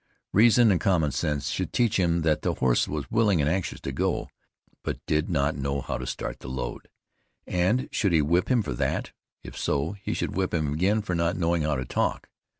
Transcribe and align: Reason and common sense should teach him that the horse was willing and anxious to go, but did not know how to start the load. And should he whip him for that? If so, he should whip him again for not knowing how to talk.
Reason 0.33 0.71
and 0.71 0.81
common 0.81 1.11
sense 1.11 1.49
should 1.49 1.71
teach 1.71 1.99
him 1.99 2.23
that 2.23 2.41
the 2.41 2.55
horse 2.55 2.87
was 2.87 3.11
willing 3.11 3.39
and 3.39 3.47
anxious 3.47 3.79
to 3.81 3.91
go, 3.91 4.29
but 4.83 4.97
did 5.05 5.29
not 5.29 5.55
know 5.55 5.79
how 5.79 5.99
to 5.99 6.07
start 6.07 6.39
the 6.39 6.47
load. 6.49 6.89
And 7.45 7.87
should 7.91 8.11
he 8.11 8.19
whip 8.23 8.49
him 8.49 8.63
for 8.63 8.73
that? 8.73 9.11
If 9.43 9.55
so, 9.55 9.91
he 9.91 10.15
should 10.15 10.35
whip 10.35 10.55
him 10.55 10.73
again 10.73 11.03
for 11.03 11.13
not 11.13 11.37
knowing 11.37 11.61
how 11.61 11.75
to 11.75 11.85
talk. 11.85 12.29